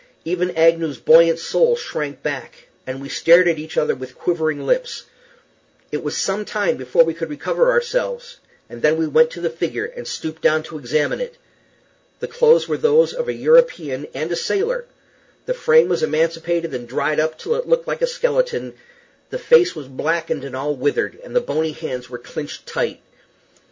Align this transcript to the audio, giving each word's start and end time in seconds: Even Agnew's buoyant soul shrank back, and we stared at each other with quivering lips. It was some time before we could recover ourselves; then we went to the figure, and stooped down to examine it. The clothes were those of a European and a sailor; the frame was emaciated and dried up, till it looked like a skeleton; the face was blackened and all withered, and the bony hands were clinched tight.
Even 0.25 0.57
Agnew's 0.57 0.97
buoyant 0.99 1.37
soul 1.37 1.75
shrank 1.75 2.23
back, 2.23 2.69
and 2.87 2.99
we 3.03 3.07
stared 3.07 3.47
at 3.47 3.59
each 3.59 3.77
other 3.77 3.93
with 3.93 4.17
quivering 4.17 4.65
lips. 4.65 5.03
It 5.91 6.03
was 6.03 6.17
some 6.17 6.43
time 6.43 6.75
before 6.75 7.03
we 7.03 7.13
could 7.13 7.29
recover 7.29 7.69
ourselves; 7.69 8.37
then 8.67 8.97
we 8.97 9.05
went 9.05 9.29
to 9.29 9.41
the 9.41 9.49
figure, 9.51 9.85
and 9.85 10.07
stooped 10.07 10.41
down 10.41 10.63
to 10.63 10.79
examine 10.79 11.21
it. 11.21 11.37
The 12.19 12.27
clothes 12.27 12.67
were 12.67 12.77
those 12.79 13.13
of 13.13 13.27
a 13.27 13.33
European 13.33 14.07
and 14.15 14.31
a 14.31 14.35
sailor; 14.35 14.85
the 15.45 15.53
frame 15.53 15.87
was 15.89 16.01
emaciated 16.01 16.73
and 16.73 16.87
dried 16.87 17.19
up, 17.19 17.37
till 17.37 17.53
it 17.53 17.67
looked 17.69 17.87
like 17.87 18.01
a 18.01 18.07
skeleton; 18.07 18.73
the 19.29 19.37
face 19.37 19.75
was 19.75 19.87
blackened 19.87 20.43
and 20.43 20.55
all 20.55 20.75
withered, 20.75 21.19
and 21.23 21.35
the 21.35 21.41
bony 21.41 21.73
hands 21.73 22.09
were 22.09 22.17
clinched 22.17 22.65
tight. 22.65 23.01